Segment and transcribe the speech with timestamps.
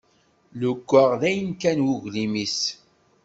[0.61, 2.59] Leggaɣ dayen kan uglim-is.